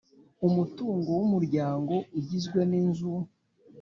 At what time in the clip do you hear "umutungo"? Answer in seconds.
0.47-1.09